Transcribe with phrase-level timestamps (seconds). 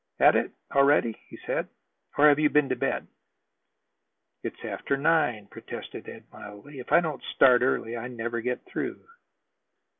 [0.19, 1.69] "At it, already," he said.
[2.17, 3.05] "Or have you been to bed?"
[4.41, 6.79] "It's after nine," protested Ed mildly.
[6.79, 9.05] "If I don't start early, I never get through."